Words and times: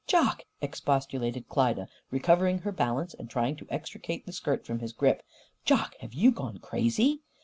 "Jock!" 0.07 0.41
expostulated 0.61 1.47
Klyda, 1.47 1.87
recovering 2.09 2.57
her 2.57 2.71
balance 2.71 3.13
and 3.13 3.29
trying 3.29 3.55
to 3.57 3.67
extricate 3.69 4.25
the 4.25 4.31
skirt 4.33 4.65
from 4.65 4.79
his 4.79 4.93
grip. 4.93 5.21
"Jock, 5.63 5.95
have 5.99 6.15
you 6.15 6.31
gone 6.31 6.57
crazy?" 6.57 7.21